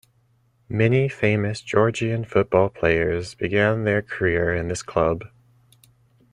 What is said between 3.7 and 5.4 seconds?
their career in this club.